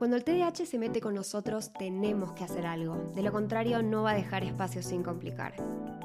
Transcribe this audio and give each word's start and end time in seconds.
Cuando 0.00 0.16
el 0.16 0.24
TDAH 0.24 0.64
se 0.64 0.78
mete 0.78 1.02
con 1.02 1.14
nosotros, 1.14 1.74
tenemos 1.74 2.32
que 2.32 2.42
hacer 2.42 2.64
algo. 2.64 2.96
De 3.14 3.22
lo 3.22 3.32
contrario, 3.32 3.82
no 3.82 4.04
va 4.04 4.12
a 4.12 4.14
dejar 4.14 4.42
espacio 4.42 4.82
sin 4.82 5.02
complicar. 5.02 5.52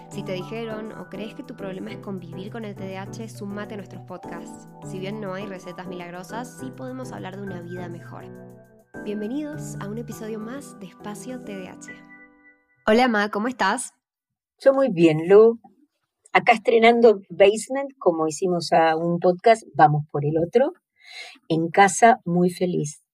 Si 0.09 0.21
te 0.21 0.33
dijeron 0.33 0.91
o 0.91 1.07
crees 1.07 1.33
que 1.33 1.43
tu 1.43 1.55
problema 1.55 1.93
es 1.93 1.99
convivir 1.99 2.51
con 2.51 2.65
el 2.65 2.75
TDAH, 2.75 3.29
sumate 3.29 3.75
a 3.75 3.77
nuestros 3.77 4.03
podcasts. 4.03 4.67
Si 4.91 4.99
bien 4.99 5.21
no 5.21 5.33
hay 5.33 5.45
recetas 5.45 5.87
milagrosas, 5.87 6.57
sí 6.59 6.71
podemos 6.75 7.13
hablar 7.13 7.37
de 7.37 7.43
una 7.43 7.61
vida 7.61 7.87
mejor. 7.87 8.25
Bienvenidos 9.05 9.77
a 9.79 9.87
un 9.87 9.97
episodio 9.97 10.39
más 10.39 10.77
de 10.81 10.87
Espacio 10.87 11.39
TDAH. 11.39 11.93
Hola, 12.87 13.07
Ma, 13.07 13.29
¿cómo 13.29 13.47
estás? 13.47 13.93
Yo 14.59 14.73
muy 14.73 14.89
bien, 14.91 15.29
Lu. 15.29 15.61
Acá 16.33 16.51
estrenando 16.51 17.21
Basement, 17.29 17.91
como 17.97 18.27
hicimos 18.27 18.73
a 18.73 18.97
un 18.97 19.19
podcast, 19.19 19.63
vamos 19.73 20.03
por 20.11 20.25
el 20.25 20.33
otro. 20.45 20.73
En 21.47 21.69
casa, 21.69 22.19
muy 22.25 22.49
feliz. 22.49 23.04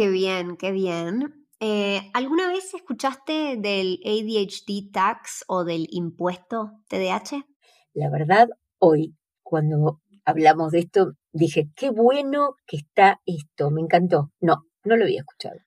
Qué 0.00 0.08
bien, 0.08 0.56
qué 0.56 0.72
bien. 0.72 1.46
Eh, 1.60 2.10
¿Alguna 2.14 2.48
vez 2.48 2.72
escuchaste 2.72 3.58
del 3.58 4.00
ADHD 4.02 4.90
tax 4.90 5.44
o 5.46 5.62
del 5.62 5.88
impuesto 5.90 6.70
TDAH? 6.88 7.44
La 7.92 8.08
verdad, 8.08 8.48
hoy, 8.78 9.14
cuando 9.42 10.00
hablamos 10.24 10.72
de 10.72 10.78
esto, 10.78 11.12
dije, 11.32 11.68
qué 11.76 11.90
bueno 11.90 12.54
que 12.66 12.78
está 12.78 13.20
esto, 13.26 13.70
me 13.70 13.82
encantó. 13.82 14.32
No, 14.40 14.64
no 14.84 14.96
lo 14.96 15.04
había 15.04 15.20
escuchado, 15.20 15.60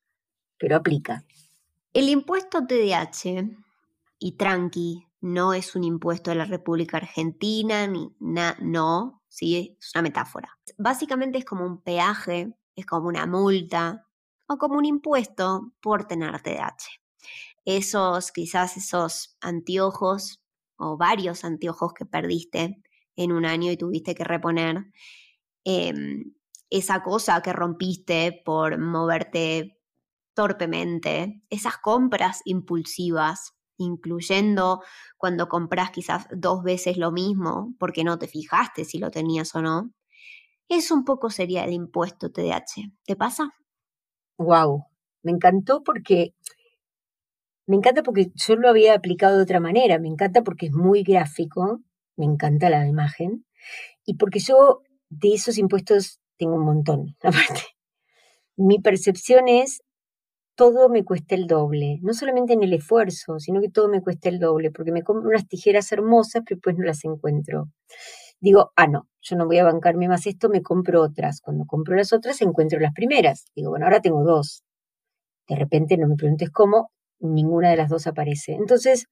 pero 0.58 0.78
aplica. 0.78 1.24
El 1.94 2.10
impuesto 2.10 2.66
TDAH, 2.66 3.52
y 4.18 4.32
tranqui, 4.32 5.06
no 5.22 5.54
es 5.54 5.76
un 5.76 5.84
impuesto 5.84 6.32
de 6.32 6.38
la 6.38 6.46
República 6.46 6.98
Argentina, 6.98 7.86
ni 7.86 8.10
na, 8.20 8.58
no, 8.60 9.22
sí, 9.28 9.78
es 9.80 9.92
una 9.94 10.02
metáfora. 10.02 10.58
Básicamente 10.80 11.38
es 11.38 11.46
como 11.46 11.68
un 11.68 11.84
peaje, 11.84 12.52
es 12.76 12.88
como 12.88 13.10
una 13.10 13.28
multa, 13.28 14.08
como 14.58 14.78
un 14.78 14.86
impuesto 14.86 15.74
por 15.82 16.06
tener 16.06 16.42
TDAH. 16.42 16.88
Esos, 17.66 18.32
quizás 18.32 18.78
esos 18.78 19.38
anteojos 19.42 20.42
o 20.78 20.98
varios 20.98 21.44
anteojos 21.46 21.94
que 21.94 22.06
perdiste 22.06 22.82
en 23.16 23.32
un 23.32 23.46
año 23.46 23.72
y 23.72 23.78
tuviste 23.78 24.16
que 24.16 24.24
reponer, 24.24 24.86
em, 25.64 26.34
esa 26.70 27.04
cosa 27.04 27.42
que 27.42 27.54
rompiste 27.54 28.42
por 28.44 28.80
moverte 28.80 29.80
torpemente, 30.34 31.44
esas 31.50 31.78
compras 31.78 32.42
impulsivas, 32.46 33.54
incluyendo 33.78 34.82
cuando 35.18 35.48
compras 35.48 35.92
quizás 35.92 36.26
dos 36.32 36.64
veces 36.64 36.98
lo 36.98 37.12
mismo 37.12 37.76
porque 37.80 38.04
no 38.04 38.18
te 38.18 38.28
fijaste 38.28 38.86
si 38.86 38.98
lo 38.98 39.12
tenías 39.12 39.54
o 39.56 39.62
no, 39.62 39.94
eso 40.70 40.96
un 40.96 41.06
poco 41.06 41.30
sería 41.30 41.66
el 41.66 41.74
impuesto 41.74 42.32
TDAH. 42.32 42.92
¿Te 43.06 43.16
pasa? 43.16 43.52
Wow, 44.44 44.86
me 45.24 45.32
encantó 45.32 45.84
porque 45.84 46.34
me 47.68 47.78
encanta 47.78 48.04
porque 48.04 48.32
yo 48.36 48.56
lo 48.56 48.70
había 48.70 48.94
aplicado 48.94 49.38
de 49.38 49.44
otra 49.44 49.60
manera, 49.60 50.00
me 50.00 50.08
encanta 50.10 50.44
porque 50.44 50.68
es 50.68 50.74
muy 50.74 51.04
gráfico, 51.04 51.82
me 52.18 52.26
encanta 52.26 52.70
la 52.70 52.88
imagen 52.88 53.46
y 54.06 54.16
porque 54.16 54.40
yo 54.40 54.82
de 55.10 55.34
esos 55.36 55.58
impuestos 55.58 56.20
tengo 56.38 56.56
un 56.56 56.66
montón, 56.66 57.16
aparte. 57.24 57.62
Mi 58.58 58.80
percepción 58.80 59.48
es 59.48 59.84
todo 60.56 60.90
me 60.90 61.06
cuesta 61.06 61.36
el 61.36 61.48
doble, 61.48 62.00
no 62.04 62.14
solamente 62.14 62.54
en 62.54 62.64
el 62.64 62.74
esfuerzo, 62.74 63.40
sino 63.40 63.62
que 63.62 63.70
todo 63.70 63.90
me 63.90 64.02
cuesta 64.02 64.30
el 64.30 64.40
doble, 64.40 64.72
porque 64.72 64.92
me 64.92 65.04
compro 65.04 65.30
unas 65.30 65.48
tijeras 65.48 65.92
hermosas, 65.92 66.44
pero 66.46 66.58
después 66.58 66.78
no 66.78 66.86
las 66.86 67.06
encuentro. 67.06 67.70
Digo, 68.44 68.74
ah, 68.76 68.88
no, 68.88 69.08
yo 69.22 69.38
no 69.38 69.46
voy 69.46 69.60
a 69.60 69.64
bancarme 69.64 70.10
más 70.10 70.28
esto, 70.28 70.50
me 70.50 70.62
compro 70.62 71.02
otras. 71.02 71.40
Cuando 71.40 71.64
compro 71.66 71.96
las 71.96 72.12
otras, 72.12 72.42
encuentro 72.42 72.78
las 72.78 72.92
primeras. 72.92 73.46
Digo, 73.56 73.70
bueno, 73.70 73.86
ahora 73.86 74.02
tengo 74.02 74.22
dos. 74.26 74.64
De 75.48 75.56
repente, 75.56 75.96
no 75.96 76.10
me 76.10 76.18
preguntes 76.18 76.50
cómo, 76.52 76.92
ninguna 77.22 77.70
de 77.70 77.78
las 77.78 77.90
dos 77.90 78.06
aparece. 78.06 78.52
Entonces, 78.56 79.08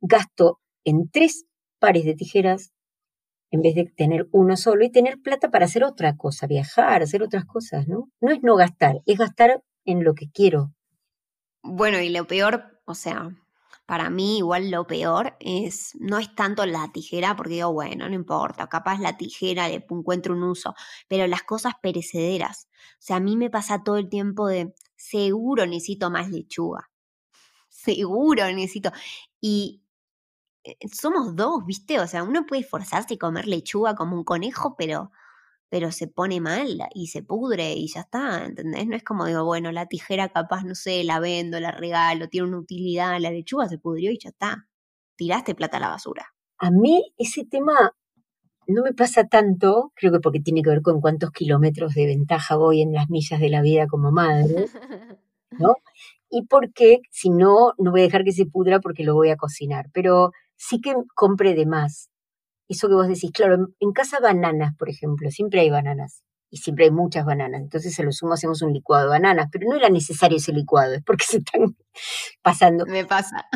gasto 0.00 0.58
en 0.84 1.08
tres 1.08 1.44
pares 1.78 2.04
de 2.04 2.16
tijeras 2.16 2.72
en 3.52 3.60
vez 3.60 3.76
de 3.76 3.84
tener 3.96 4.26
uno 4.32 4.56
solo 4.56 4.84
y 4.84 4.90
tener 4.90 5.20
plata 5.22 5.48
para 5.52 5.66
hacer 5.66 5.84
otra 5.84 6.16
cosa, 6.16 6.48
viajar, 6.48 7.02
hacer 7.02 7.22
otras 7.22 7.44
cosas, 7.44 7.86
¿no? 7.86 8.08
No 8.20 8.32
es 8.32 8.42
no 8.42 8.56
gastar, 8.56 9.02
es 9.06 9.18
gastar 9.18 9.62
en 9.84 10.02
lo 10.02 10.14
que 10.14 10.30
quiero. 10.32 10.72
Bueno, 11.62 12.00
y 12.00 12.08
lo 12.08 12.26
peor, 12.26 12.80
o 12.86 12.94
sea, 12.96 13.28
para 13.92 14.08
mí 14.08 14.38
igual 14.38 14.70
lo 14.70 14.86
peor 14.86 15.36
es, 15.38 15.94
no 16.00 16.18
es 16.18 16.34
tanto 16.34 16.64
la 16.64 16.90
tijera, 16.92 17.36
porque 17.36 17.52
digo, 17.56 17.74
bueno, 17.74 18.08
no 18.08 18.14
importa, 18.14 18.66
capaz 18.66 18.98
la 18.98 19.18
tijera 19.18 19.68
le 19.68 19.84
encuentro 19.90 20.32
un 20.32 20.44
uso, 20.44 20.74
pero 21.08 21.26
las 21.26 21.42
cosas 21.42 21.74
perecederas. 21.82 22.68
O 22.94 22.96
sea, 23.00 23.16
a 23.16 23.20
mí 23.20 23.36
me 23.36 23.50
pasa 23.50 23.84
todo 23.84 23.98
el 23.98 24.08
tiempo 24.08 24.48
de, 24.48 24.74
seguro 24.96 25.66
necesito 25.66 26.10
más 26.10 26.30
lechuga, 26.30 26.90
seguro 27.68 28.46
necesito. 28.46 28.92
Y 29.42 29.82
eh, 30.64 30.78
somos 30.90 31.36
dos, 31.36 31.66
¿viste? 31.66 32.00
O 32.00 32.06
sea, 32.06 32.22
uno 32.22 32.46
puede 32.46 32.62
esforzarse 32.62 33.12
y 33.12 33.18
comer 33.18 33.46
lechuga 33.46 33.94
como 33.94 34.16
un 34.16 34.24
conejo, 34.24 34.74
pero 34.74 35.10
pero 35.72 35.90
se 35.90 36.06
pone 36.06 36.38
mal 36.38 36.80
y 36.94 37.06
se 37.06 37.22
pudre 37.22 37.72
y 37.72 37.88
ya 37.88 38.00
está, 38.00 38.44
¿entendés? 38.44 38.86
No 38.86 38.94
es 38.94 39.02
como 39.02 39.24
digo, 39.24 39.46
bueno, 39.46 39.72
la 39.72 39.86
tijera 39.86 40.28
capaz, 40.28 40.64
no 40.64 40.74
sé, 40.74 41.02
la 41.02 41.18
vendo, 41.18 41.58
la 41.60 41.70
regalo, 41.70 42.28
tiene 42.28 42.48
una 42.48 42.58
utilidad, 42.58 43.18
la 43.18 43.30
lechuga 43.30 43.70
se 43.70 43.78
pudrió 43.78 44.10
y 44.10 44.18
ya 44.18 44.28
está. 44.28 44.68
Tiraste 45.16 45.54
plata 45.54 45.78
a 45.78 45.80
la 45.80 45.88
basura. 45.88 46.26
A 46.58 46.70
mí 46.70 47.14
ese 47.16 47.46
tema 47.46 47.94
no 48.66 48.82
me 48.82 48.92
pasa 48.92 49.28
tanto, 49.28 49.92
creo 49.94 50.12
que 50.12 50.20
porque 50.20 50.40
tiene 50.40 50.60
que 50.60 50.68
ver 50.68 50.82
con 50.82 51.00
cuántos 51.00 51.30
kilómetros 51.30 51.94
de 51.94 52.04
ventaja 52.04 52.56
voy 52.56 52.82
en 52.82 52.92
las 52.92 53.08
millas 53.08 53.40
de 53.40 53.48
la 53.48 53.62
vida 53.62 53.86
como 53.86 54.12
madre, 54.12 54.66
¿no? 55.58 55.76
Y 56.28 56.44
porque 56.48 57.00
si 57.10 57.30
no, 57.30 57.72
no 57.78 57.92
voy 57.92 58.02
a 58.02 58.04
dejar 58.04 58.24
que 58.24 58.32
se 58.32 58.44
pudra 58.44 58.78
porque 58.78 59.04
lo 59.04 59.14
voy 59.14 59.30
a 59.30 59.36
cocinar. 59.36 59.86
Pero 59.94 60.32
sí 60.54 60.82
que 60.82 60.92
compre 61.14 61.54
de 61.54 61.64
más 61.64 62.10
eso 62.72 62.88
que 62.88 62.94
vos 62.94 63.08
decís, 63.08 63.30
claro, 63.32 63.68
en, 63.78 63.92
casa 63.92 64.18
bananas, 64.20 64.74
por 64.76 64.88
ejemplo, 64.88 65.30
siempre 65.30 65.60
hay 65.60 65.70
bananas 65.70 66.22
y 66.50 66.58
siempre 66.58 66.84
hay 66.84 66.90
muchas 66.90 67.24
bananas. 67.24 67.60
Entonces 67.60 67.94
se 67.94 68.02
lo 68.02 68.12
sumo 68.12 68.34
hacemos 68.34 68.62
un 68.62 68.72
licuado 68.72 69.04
de 69.04 69.10
bananas, 69.10 69.48
pero 69.50 69.68
no 69.68 69.76
era 69.76 69.88
necesario 69.88 70.36
ese 70.36 70.52
licuado, 70.52 70.94
es 70.94 71.02
porque 71.02 71.24
se 71.28 71.38
están 71.38 71.76
pasando. 72.42 72.84
Me 72.86 73.04
pasa. 73.04 73.46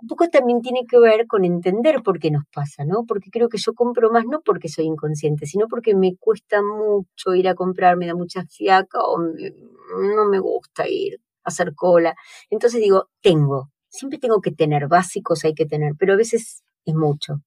un 0.00 0.08
poco 0.08 0.28
también 0.28 0.60
tiene 0.60 0.86
que 0.88 0.98
ver 0.98 1.26
con 1.26 1.44
entender 1.44 2.02
por 2.02 2.18
qué 2.18 2.30
nos 2.30 2.44
pasa, 2.52 2.84
¿no? 2.84 3.04
Porque 3.06 3.30
creo 3.30 3.48
que 3.48 3.58
yo 3.58 3.74
compro 3.74 4.10
más 4.10 4.24
no 4.24 4.40
porque 4.40 4.68
soy 4.68 4.86
inconsciente, 4.86 5.46
sino 5.46 5.66
porque 5.68 5.94
me 5.94 6.16
cuesta 6.16 6.62
mucho 6.62 7.34
ir 7.34 7.48
a 7.48 7.54
comprar, 7.54 7.96
me 7.96 8.06
da 8.06 8.14
mucha 8.14 8.44
fiaca 8.44 9.00
o 9.00 9.18
no 9.18 10.28
me 10.30 10.38
gusta 10.38 10.88
ir 10.88 11.20
a 11.44 11.48
hacer 11.48 11.74
cola. 11.74 12.14
Entonces 12.50 12.80
digo, 12.80 13.08
tengo, 13.20 13.70
siempre 13.88 14.18
tengo 14.18 14.40
que 14.40 14.52
tener, 14.52 14.88
básicos 14.88 15.44
hay 15.44 15.54
que 15.54 15.66
tener, 15.66 15.94
pero 15.98 16.12
a 16.12 16.16
veces 16.16 16.62
es 16.84 16.94
mucho. 16.94 17.42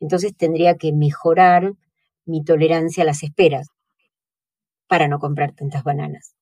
Entonces 0.00 0.36
tendría 0.36 0.76
que 0.76 0.92
mejorar 0.92 1.72
mi 2.24 2.44
tolerancia 2.44 3.02
a 3.02 3.06
las 3.06 3.22
esperas 3.22 3.68
para 4.86 5.08
no 5.08 5.18
comprar 5.18 5.52
tantas 5.52 5.84
bananas. 5.84 6.34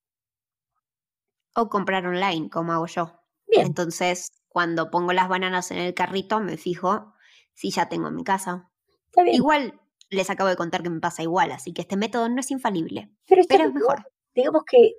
O 1.55 1.69
comprar 1.69 2.07
online, 2.07 2.51
como 2.51 2.73
hago 2.73 2.87
yo. 2.87 3.13
Bien. 3.47 3.67
Entonces, 3.67 4.33
cuando 4.49 4.91
pongo 4.91 5.13
las 5.13 5.29
bananas 5.29 5.71
en 5.71 5.79
el 5.79 5.95
carrito, 5.95 6.41
me 6.41 6.57
fijo 6.57 7.15
si 7.55 7.71
ya 7.71 7.89
tengo 7.89 8.09
en 8.09 8.17
mi 8.17 8.25
casa. 8.25 8.71
Está 9.07 9.23
bien. 9.23 9.37
Igual 9.37 9.81
les 10.11 10.31
acabo 10.31 10.49
de 10.49 10.57
contar 10.57 10.83
que 10.83 10.91
me 10.91 11.01
pasa 11.01 11.23
igual, 11.23 11.53
así 11.53 11.73
que 11.73 11.83
este 11.83 11.97
método 11.97 12.29
no 12.29 12.41
es 12.41 12.51
infalible, 12.51 13.11
pero, 13.27 13.43
pero 13.49 13.65
es 13.65 13.73
mejor. 13.73 14.05
Digamos 14.35 14.65
que 14.65 14.95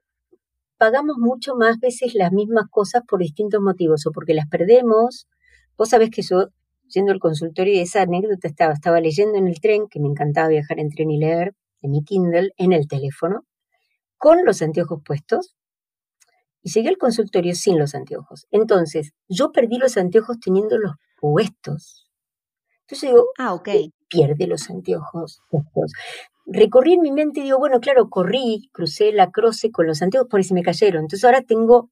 pagamos 0.78 1.18
mucho 1.18 1.56
más 1.56 1.80
veces 1.80 2.16
las 2.16 2.32
mismas 2.32 2.66
cosas 2.70 3.04
por 3.08 3.20
distintos 3.20 3.62
motivos, 3.62 4.06
o 4.08 4.12
porque 4.12 4.34
las 4.34 4.48
perdemos. 4.48 5.28
Vos 5.78 5.90
sabés 5.90 6.10
que 6.10 6.22
yo, 6.22 6.48
yendo 6.94 7.12
al 7.12 7.20
consultorio, 7.20 7.74
y 7.74 7.80
esa 7.80 8.02
anécdota 8.02 8.48
estaba, 8.48 8.74
estaba 8.74 9.00
leyendo 9.00 9.38
en 9.38 9.48
el 9.48 9.60
tren, 9.60 9.88
que 9.90 10.00
me 10.00 10.08
encantaba 10.08 10.50
viajar 10.50 10.80
en 10.80 10.90
tren 10.90 11.12
y 11.12 11.18
leer, 11.18 11.54
en 11.82 11.92
mi 11.92 12.04
Kindle, 12.04 12.52
en 12.58 12.74
el 12.74 12.88
teléfono, 12.88 13.46
con 14.18 14.46
los 14.46 14.62
anteojos 14.62 15.02
puestos, 15.04 15.56
y 16.64 16.72
llegué 16.72 16.90
al 16.90 16.98
consultorio 16.98 17.56
sin 17.56 17.80
los 17.80 17.96
anteojos. 17.96 18.48
Entonces, 18.52 19.14
yo 19.28 19.52
perdí 19.52 19.78
los 19.78 19.98
anteojos 19.98 20.40
teniendo 20.40 20.78
los 20.78 20.94
puestos. 21.20 22.08
Entonces 22.82 23.10
digo, 23.10 23.26
ah, 23.38 23.54
ok. 23.54 23.70
Pierde 24.08 24.46
los 24.46 24.70
anteojos 24.70 25.42
puestos 25.50 25.94
recorrí 26.46 26.94
en 26.94 27.02
mi 27.02 27.12
mente 27.12 27.40
y 27.40 27.44
digo, 27.44 27.60
bueno, 27.60 27.80
claro, 27.80 28.10
corrí, 28.10 28.70
crucé 28.74 29.12
la 29.12 29.32
croce 29.32 29.72
con 29.72 29.88
los 29.88 30.02
anteojos, 30.02 30.30
por 30.30 30.40
ahí 30.40 30.44
se 30.44 30.54
me 30.54 30.64
cayeron. 30.64 31.04
Entonces 31.04 31.24
ahora 31.24 31.42
tengo 31.42 31.90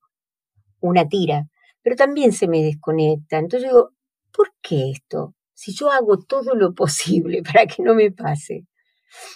una 0.81 1.07
tira, 1.07 1.48
pero 1.81 1.96
también 1.96 2.31
se 2.31 2.48
me 2.48 2.63
desconecta. 2.63 3.38
Entonces 3.38 3.69
digo, 3.69 3.92
¿por 4.31 4.53
qué 4.61 4.91
esto? 4.91 5.35
Si 5.53 5.73
yo 5.73 5.91
hago 5.91 6.17
todo 6.19 6.55
lo 6.55 6.73
posible 6.75 7.43
para 7.43 7.65
que 7.65 7.83
no 7.83 7.95
me 7.95 8.11
pase. 8.11 8.65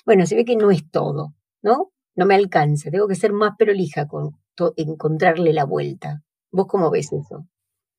Bueno, 0.05 0.25
se 0.25 0.35
ve 0.35 0.45
que 0.45 0.55
no 0.55 0.71
es 0.71 0.89
todo, 0.89 1.33
¿no? 1.61 1.91
No 2.15 2.25
me 2.25 2.35
alcanza, 2.35 2.91
tengo 2.91 3.07
que 3.07 3.15
ser 3.15 3.33
más 3.33 3.53
prolija 3.57 4.07
con 4.07 4.37
encontrarle 4.77 5.51
la 5.51 5.65
vuelta. 5.65 6.23
¿Vos 6.51 6.67
cómo 6.67 6.91
ves 6.91 7.11
eso? 7.11 7.47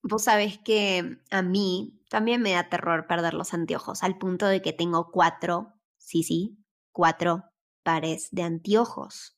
Vos 0.02 0.24
sabés 0.24 0.58
que 0.58 1.18
a 1.30 1.42
mí 1.42 2.00
también 2.08 2.42
me 2.42 2.52
da 2.52 2.68
terror 2.68 3.06
perder 3.08 3.34
los 3.34 3.54
anteojos, 3.54 4.02
al 4.04 4.18
punto 4.18 4.46
de 4.46 4.62
que 4.62 4.72
tengo 4.72 5.10
cuatro, 5.10 5.72
sí, 5.98 6.22
sí, 6.22 6.56
cuatro 6.92 7.44
pares 7.82 8.28
de 8.30 8.42
anteojos. 8.42 9.36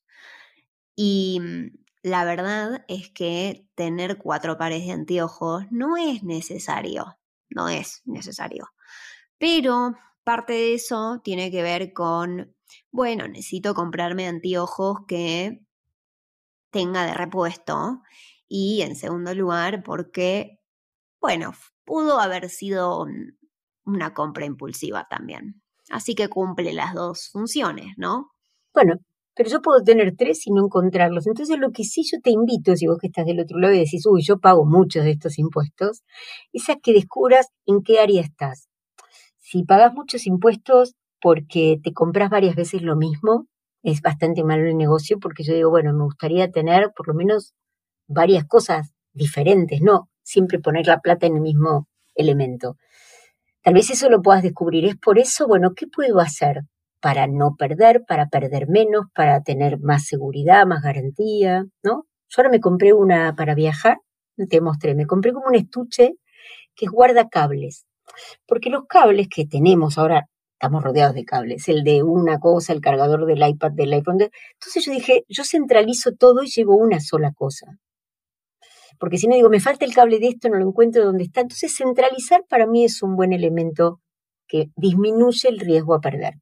Y 0.94 1.40
mm, 1.40 1.78
la 2.02 2.24
verdad 2.24 2.84
es 2.88 3.10
que 3.10 3.66
tener 3.74 4.18
cuatro 4.18 4.58
pares 4.58 4.86
de 4.86 4.92
anteojos 4.92 5.64
no 5.70 5.96
es 5.96 6.22
necesario, 6.22 7.16
no 7.50 7.68
es 7.68 8.02
necesario. 8.04 8.68
Pero 9.38 9.94
parte 10.24 10.54
de 10.54 10.74
eso 10.74 11.20
tiene 11.24 11.50
que 11.50 11.62
ver 11.62 11.92
con, 11.92 12.54
bueno, 12.90 13.28
necesito 13.28 13.74
comprarme 13.74 14.28
anteojos 14.28 15.00
que 15.08 15.62
tenga 16.72 17.04
de 17.06 17.14
repuesto. 17.14 18.02
Y 18.48 18.82
en 18.82 18.96
segundo 18.96 19.34
lugar, 19.34 19.82
porque, 19.82 20.60
bueno, 21.20 21.54
pudo 21.84 22.20
haber 22.20 22.50
sido 22.50 23.06
una 23.84 24.14
compra 24.14 24.46
impulsiva 24.46 25.06
también. 25.10 25.62
Así 25.90 26.14
que 26.14 26.28
cumple 26.28 26.72
las 26.72 26.94
dos 26.94 27.30
funciones, 27.32 27.94
¿no? 27.98 28.32
Bueno, 28.74 28.96
pero 29.36 29.50
yo 29.50 29.60
puedo 29.60 29.82
tener 29.84 30.16
tres 30.16 30.46
y 30.46 30.50
no 30.50 30.64
encontrarlos. 30.64 31.26
Entonces 31.26 31.58
lo 31.58 31.70
que 31.70 31.84
sí 31.84 32.02
yo 32.10 32.18
te 32.22 32.30
invito, 32.30 32.74
si 32.74 32.86
vos 32.86 32.98
que 32.98 33.08
estás 33.08 33.26
del 33.26 33.40
otro 33.40 33.58
lado 33.58 33.74
y 33.74 33.80
decís, 33.80 34.06
uy, 34.06 34.22
yo 34.22 34.38
pago 34.38 34.64
muchos 34.64 35.04
de 35.04 35.10
estos 35.12 35.38
impuestos, 35.38 36.02
es 36.52 36.68
a 36.70 36.76
que 36.76 36.94
descubras 36.94 37.48
en 37.66 37.82
qué 37.82 38.00
área 38.00 38.22
estás. 38.22 38.68
Si 39.38 39.62
pagas 39.62 39.92
muchos 39.92 40.26
impuestos 40.26 40.94
porque 41.20 41.78
te 41.82 41.92
compras 41.92 42.30
varias 42.30 42.56
veces 42.56 42.82
lo 42.82 42.96
mismo, 42.96 43.46
es 43.82 44.00
bastante 44.00 44.42
malo 44.42 44.66
el 44.66 44.76
negocio 44.76 45.18
porque 45.20 45.44
yo 45.44 45.54
digo, 45.54 45.70
bueno, 45.70 45.92
me 45.92 46.04
gustaría 46.04 46.50
tener 46.50 46.92
por 46.96 47.06
lo 47.08 47.14
menos 47.14 47.52
varias 48.08 48.46
cosas 48.46 48.94
diferentes, 49.12 49.80
no 49.82 50.08
siempre 50.22 50.58
poner 50.58 50.86
la 50.86 51.00
plata 51.00 51.26
en 51.26 51.36
el 51.36 51.42
mismo 51.42 51.88
elemento. 52.14 52.76
Tal 53.62 53.74
vez 53.74 53.90
eso 53.90 54.08
lo 54.10 54.22
puedas 54.22 54.42
descubrir. 54.42 54.84
Es 54.86 54.96
por 54.96 55.18
eso, 55.18 55.46
bueno, 55.46 55.72
¿qué 55.74 55.86
puedo 55.86 56.20
hacer 56.20 56.62
para 57.06 57.28
no 57.28 57.54
perder, 57.56 58.02
para 58.04 58.26
perder 58.26 58.68
menos, 58.68 59.04
para 59.14 59.40
tener 59.44 59.78
más 59.78 60.06
seguridad, 60.06 60.66
más 60.66 60.82
garantía, 60.82 61.64
¿no? 61.84 62.04
Yo 62.28 62.34
ahora 62.38 62.50
me 62.50 62.58
compré 62.58 62.92
una 62.92 63.36
para 63.36 63.54
viajar, 63.54 63.98
te 64.50 64.60
mostré, 64.60 64.96
me 64.96 65.06
compré 65.06 65.32
como 65.32 65.46
un 65.46 65.54
estuche 65.54 66.14
que 66.74 66.86
guarda 66.86 67.28
cables. 67.28 67.86
Porque 68.44 68.70
los 68.70 68.86
cables 68.88 69.28
que 69.28 69.46
tenemos 69.46 69.98
ahora, 69.98 70.26
estamos 70.54 70.82
rodeados 70.82 71.14
de 71.14 71.24
cables, 71.24 71.68
el 71.68 71.84
de 71.84 72.02
una 72.02 72.40
cosa, 72.40 72.72
el 72.72 72.80
cargador 72.80 73.24
del 73.24 73.48
iPad, 73.48 73.70
del 73.70 73.92
iPhone. 73.92 74.18
Entonces 74.54 74.84
yo 74.84 74.90
dije, 74.90 75.24
yo 75.28 75.44
centralizo 75.44 76.10
todo 76.10 76.42
y 76.42 76.48
llevo 76.48 76.74
una 76.74 76.98
sola 76.98 77.30
cosa 77.30 77.78
porque 78.98 79.18
si 79.18 79.28
no 79.28 79.36
digo, 79.36 79.50
me 79.50 79.60
falta 79.60 79.84
el 79.84 79.94
cable 79.94 80.18
de 80.18 80.28
esto, 80.28 80.48
no 80.48 80.56
lo 80.58 80.66
encuentro 80.66 81.04
donde 81.04 81.24
está. 81.24 81.42
Entonces, 81.42 81.76
centralizar 81.76 82.46
para 82.48 82.66
mí 82.66 82.82
es 82.82 83.02
un 83.02 83.14
buen 83.14 83.34
elemento 83.34 84.00
que 84.48 84.70
disminuye 84.74 85.50
el 85.50 85.60
riesgo 85.60 85.94
a 85.94 86.00
perder. 86.00 86.36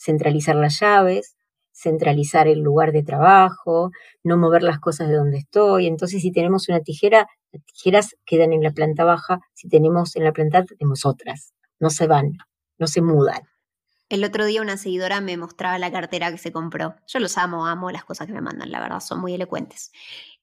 Centralizar 0.00 0.56
las 0.56 0.80
llaves, 0.80 1.36
centralizar 1.72 2.48
el 2.48 2.60
lugar 2.60 2.92
de 2.92 3.02
trabajo, 3.02 3.90
no 4.22 4.38
mover 4.38 4.62
las 4.62 4.80
cosas 4.80 5.08
de 5.08 5.16
donde 5.16 5.38
estoy. 5.38 5.86
Entonces, 5.86 6.22
si 6.22 6.32
tenemos 6.32 6.68
una 6.68 6.80
tijera, 6.80 7.26
las 7.52 7.64
tijeras 7.64 8.16
quedan 8.24 8.52
en 8.52 8.62
la 8.62 8.70
planta 8.70 9.04
baja, 9.04 9.40
si 9.52 9.68
tenemos 9.68 10.16
en 10.16 10.24
la 10.24 10.32
planta 10.32 10.64
tenemos 10.64 11.04
otras. 11.04 11.52
No 11.78 11.90
se 11.90 12.06
van, 12.06 12.38
no 12.78 12.86
se 12.86 13.02
mudan. 13.02 13.42
El 14.08 14.24
otro 14.24 14.44
día 14.44 14.62
una 14.62 14.76
seguidora 14.76 15.20
me 15.20 15.36
mostraba 15.36 15.78
la 15.78 15.92
cartera 15.92 16.30
que 16.30 16.38
se 16.38 16.50
compró. 16.50 16.96
Yo 17.06 17.20
los 17.20 17.38
amo, 17.38 17.66
amo 17.66 17.90
las 17.90 18.04
cosas 18.04 18.26
que 18.26 18.32
me 18.32 18.40
mandan, 18.40 18.70
la 18.70 18.80
verdad, 18.80 19.00
son 19.00 19.20
muy 19.20 19.34
elocuentes. 19.34 19.92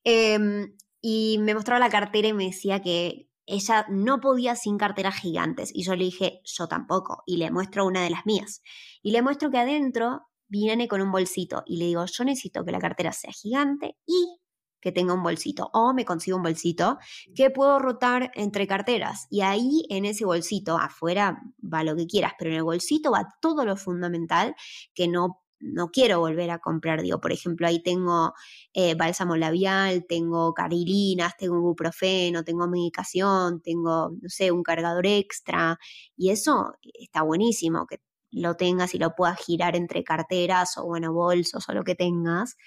Eh, 0.03 0.69
y 1.01 1.37
me 1.39 1.53
mostraba 1.53 1.79
la 1.79 1.89
cartera 1.89 2.27
y 2.27 2.33
me 2.33 2.45
decía 2.45 2.81
que 2.81 3.26
ella 3.47 3.85
no 3.89 4.19
podía 4.19 4.55
sin 4.55 4.77
carteras 4.77 5.15
gigantes. 5.15 5.71
Y 5.73 5.83
yo 5.83 5.95
le 5.95 6.03
dije, 6.05 6.41
yo 6.43 6.67
tampoco. 6.67 7.23
Y 7.25 7.37
le 7.37 7.49
muestro 7.49 7.85
una 7.85 8.03
de 8.03 8.09
las 8.09 8.25
mías. 8.25 8.61
Y 9.01 9.11
le 9.11 9.21
muestro 9.21 9.49
que 9.49 9.57
adentro 9.57 10.27
viene 10.47 10.87
con 10.87 11.01
un 11.01 11.11
bolsito. 11.11 11.63
Y 11.65 11.77
le 11.77 11.85
digo, 11.85 12.05
yo 12.05 12.23
necesito 12.25 12.63
que 12.63 12.71
la 12.71 12.79
cartera 12.79 13.11
sea 13.11 13.31
gigante 13.31 13.97
y 14.05 14.37
que 14.81 14.91
tenga 14.91 15.13
un 15.13 15.23
bolsito. 15.23 15.69
O 15.73 15.93
me 15.93 16.05
consigo 16.05 16.37
un 16.37 16.43
bolsito 16.43 16.97
que 17.35 17.49
puedo 17.49 17.79
rotar 17.79 18.31
entre 18.35 18.67
carteras. 18.67 19.27
Y 19.29 19.41
ahí 19.41 19.85
en 19.89 20.05
ese 20.05 20.25
bolsito, 20.25 20.77
afuera 20.77 21.41
va 21.61 21.83
lo 21.83 21.95
que 21.95 22.05
quieras, 22.05 22.33
pero 22.37 22.51
en 22.51 22.57
el 22.57 22.63
bolsito 22.63 23.11
va 23.11 23.27
todo 23.41 23.65
lo 23.65 23.77
fundamental 23.77 24.55
que 24.93 25.07
no 25.07 25.41
no 25.59 25.89
quiero 25.89 26.19
volver 26.19 26.51
a 26.51 26.59
comprar. 26.59 27.01
Digo, 27.01 27.19
por 27.19 27.31
ejemplo, 27.31 27.67
ahí 27.67 27.81
tengo 27.81 28.33
eh, 28.73 28.95
bálsamo 28.95 29.35
labial, 29.35 30.05
tengo 30.07 30.53
carilinas, 30.53 31.35
tengo 31.37 31.57
ibuprofeno, 31.57 32.43
tengo 32.43 32.67
medicación, 32.67 33.61
tengo, 33.61 34.11
no 34.21 34.29
sé, 34.29 34.51
un 34.51 34.63
cargador 34.63 35.05
extra. 35.05 35.79
Y 36.15 36.31
eso 36.31 36.73
está 36.81 37.23
buenísimo, 37.23 37.87
que 37.87 38.01
lo 38.31 38.55
tengas 38.55 38.93
y 38.93 38.99
lo 38.99 39.15
puedas 39.15 39.39
girar 39.39 39.75
entre 39.75 40.03
carteras 40.03 40.77
o, 40.77 40.85
bueno, 40.85 41.13
bolsos 41.13 41.67
o 41.69 41.73
lo 41.73 41.83
que 41.83 41.95
tengas. 41.95 42.57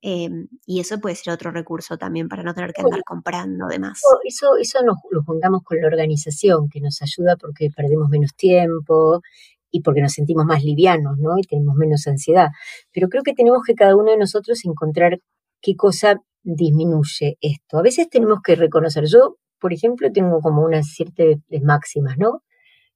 Em, 0.00 0.46
y 0.64 0.78
eso 0.78 1.00
puede 1.00 1.16
ser 1.16 1.34
otro 1.34 1.50
recurso 1.50 1.98
también 1.98 2.28
para 2.28 2.44
no 2.44 2.54
tener 2.54 2.72
que 2.72 2.82
andar 2.82 3.02
comprando 3.04 3.66
demás. 3.66 4.00
Eso, 4.24 4.56
eso 4.56 4.80
nos 4.84 4.98
lo 5.10 5.24
juntamos 5.24 5.62
con 5.64 5.80
la 5.80 5.88
organización, 5.88 6.68
que 6.68 6.80
nos 6.80 7.02
ayuda 7.02 7.36
porque 7.36 7.70
perdemos 7.74 8.08
menos 8.08 8.34
tiempo 8.36 9.22
y 9.70 9.82
porque 9.82 10.00
nos 10.00 10.12
sentimos 10.12 10.44
más 10.44 10.62
livianos, 10.64 11.18
¿no? 11.18 11.38
Y 11.38 11.42
tenemos 11.42 11.74
menos 11.76 12.06
ansiedad. 12.06 12.48
Pero 12.92 13.08
creo 13.08 13.22
que 13.22 13.34
tenemos 13.34 13.62
que 13.66 13.74
cada 13.74 13.96
uno 13.96 14.10
de 14.10 14.18
nosotros 14.18 14.64
encontrar 14.64 15.18
qué 15.60 15.74
cosa 15.76 16.20
disminuye 16.42 17.36
esto. 17.40 17.78
A 17.78 17.82
veces 17.82 18.08
tenemos 18.08 18.40
que 18.42 18.54
reconocer, 18.56 19.04
yo, 19.06 19.36
por 19.60 19.72
ejemplo, 19.72 20.10
tengo 20.12 20.40
como 20.40 20.64
unas 20.64 20.86
ciertas 20.88 21.36
máximas, 21.62 22.16
¿no? 22.18 22.42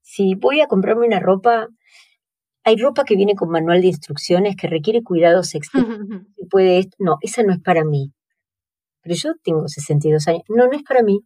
Si 0.00 0.34
voy 0.34 0.60
a 0.60 0.66
comprarme 0.66 1.06
una 1.06 1.20
ropa, 1.20 1.68
hay 2.64 2.76
ropa 2.76 3.04
que 3.04 3.16
viene 3.16 3.34
con 3.34 3.50
manual 3.50 3.80
de 3.80 3.88
instrucciones 3.88 4.56
que 4.56 4.68
requiere 4.68 5.02
cuidados 5.02 5.54
extremos. 5.54 5.98
puede, 6.50 6.88
no, 6.98 7.16
esa 7.20 7.42
no 7.42 7.52
es 7.52 7.60
para 7.60 7.84
mí. 7.84 8.12
Pero 9.02 9.16
yo 9.16 9.32
tengo 9.42 9.68
62 9.68 10.28
años, 10.28 10.42
no, 10.48 10.66
no 10.66 10.72
es 10.72 10.82
para 10.82 11.02
mí. 11.02 11.20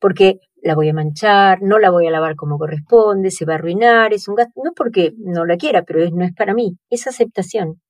Porque 0.00 0.40
la 0.62 0.74
voy 0.74 0.88
a 0.88 0.94
manchar, 0.94 1.60
no 1.60 1.78
la 1.78 1.90
voy 1.90 2.06
a 2.06 2.10
lavar 2.10 2.36
como 2.36 2.58
corresponde, 2.58 3.30
se 3.30 3.44
va 3.44 3.54
a 3.54 3.56
arruinar, 3.56 4.12
es 4.12 4.28
un 4.28 4.36
gasto, 4.36 4.60
no 4.64 4.72
porque 4.74 5.12
no 5.18 5.44
la 5.44 5.56
quiera, 5.56 5.82
pero 5.82 6.08
no 6.10 6.24
es 6.24 6.32
para 6.32 6.54
mí, 6.54 6.78
es 6.88 7.06
aceptación. 7.06 7.82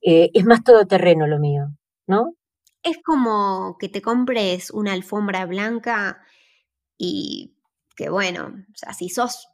Eh, 0.00 0.30
es 0.32 0.44
más 0.44 0.62
todoterreno 0.62 1.26
lo 1.26 1.38
mío, 1.38 1.66
¿no? 2.06 2.34
Es 2.82 2.98
como 3.04 3.76
que 3.78 3.88
te 3.88 4.00
compres 4.00 4.70
una 4.70 4.92
alfombra 4.92 5.44
blanca 5.46 6.22
y 6.96 7.56
que 7.96 8.08
bueno, 8.08 8.46
o 8.46 8.76
sea, 8.76 8.94
si 8.94 9.10
sos 9.10 9.48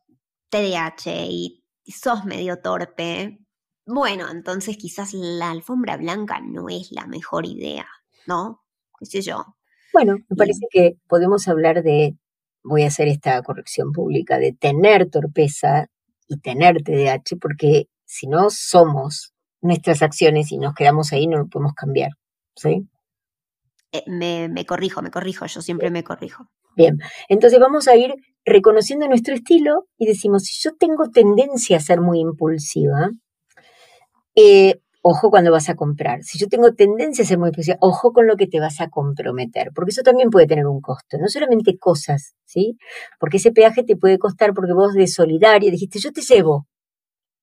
TDAH 0.51 1.27
y 1.27 1.65
sos 1.87 2.25
medio 2.25 2.61
torpe, 2.61 3.41
bueno, 3.87 4.29
entonces 4.31 4.77
quizás 4.77 5.15
la 5.15 5.51
alfombra 5.51 5.97
blanca 5.97 6.41
no 6.41 6.69
es 6.69 6.93
la 6.93 7.07
mejor 7.07 7.47
idea, 7.47 7.87
¿no? 8.27 8.63
¿Qué 8.99 9.07
sé 9.07 9.23
yo? 9.23 9.57
Bueno, 9.93 10.17
me 10.29 10.37
parece 10.37 10.67
que 10.71 10.99
podemos 11.09 11.49
hablar 11.49 11.83
de 11.83 12.17
voy 12.69 12.83
a 12.83 12.89
hacer 12.89 13.09
esta 13.09 13.41
corrección 13.43 13.93
pública, 13.93 14.39
de 14.39 14.53
tener 14.53 15.09
torpeza 15.11 15.87
y 16.29 16.39
tener 16.41 16.83
TDAH, 16.83 17.37
porque 17.41 17.87
si 18.05 18.27
no 18.27 18.51
somos 18.51 19.33
nuestras 19.61 20.03
acciones 20.03 20.53
y 20.53 20.59
nos 20.59 20.75
quedamos 20.75 21.13
ahí, 21.13 21.27
no 21.27 21.39
lo 21.39 21.47
podemos 21.47 21.75
cambiar. 21.75 22.11
¿Sí? 22.55 22.89
Eh, 23.93 24.03
me, 24.07 24.49
me, 24.49 24.65
corrijo, 24.67 25.03
me 25.03 25.11
corrijo, 25.11 25.47
yo 25.47 25.63
siempre 25.63 25.91
me 25.91 26.03
corrijo. 26.03 26.49
Bien, 26.75 26.99
entonces 27.29 27.59
vamos 27.59 27.89
a 27.89 27.97
ir 27.97 28.15
reconociendo 28.45 29.09
nuestro 29.09 29.35
estilo 29.35 29.87
y 29.97 30.07
decimos, 30.07 30.45
si 30.45 30.61
yo 30.63 30.77
tengo 30.77 31.11
tendencia 31.11 31.79
a 31.79 31.81
ser 31.81 32.01
muy 32.01 32.21
impulsiva, 32.21 33.11
eh, 34.35 34.81
ojo 35.09 35.31
cuando 35.31 35.53
vas 35.53 35.69
a 35.69 35.77
comprar. 35.77 36.25
Si 36.25 36.37
yo 36.37 36.49
tengo 36.49 36.75
tendencia 36.75 37.23
a 37.23 37.29
ser 37.29 37.39
muy 37.39 37.51
especial, 37.51 37.79
ojo 37.81 38.13
con 38.13 38.27
lo 38.27 38.37
que 38.37 38.49
te 38.49 38.59
vas 38.59 38.81
a 38.81 38.89
comprometer, 38.89 39.71
porque 39.73 39.91
eso 39.91 40.03
también 40.03 40.31
puede 40.31 40.49
tener 40.49 40.67
un 40.67 40.81
costo, 40.81 41.17
no 41.19 41.29
solamente 41.29 41.79
cosas, 41.79 42.35
¿sí? 42.45 42.77
Porque 43.21 43.37
ese 43.37 43.53
peaje 43.53 43.85
te 43.85 43.97
puede 43.97 44.19
costar 44.19 44.53
porque 44.53 44.73
vos 44.73 44.95
de 44.95 45.07
solidaria 45.07 45.71
dijiste, 45.71 46.01
yo 46.01 46.11
te 46.11 46.23
llevo. 46.23 46.67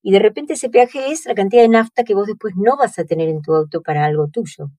Y 0.01 0.11
de 0.11 0.19
repente 0.19 0.55
ese 0.55 0.69
peaje 0.69 1.09
es 1.13 1.25
la 1.25 1.35
cantidad 1.35 1.61
de 1.61 1.69
nafta 1.69 2.03
que 2.03 2.13
vos 2.13 2.27
después 2.27 2.53
no 2.57 2.75
vas 2.75 2.99
a 2.99 3.05
tener 3.05 3.29
en 3.29 3.41
tu 3.41 3.55
auto 3.55 3.81
para 3.81 4.03
algo 4.03 4.27
tuyo. 4.27 4.69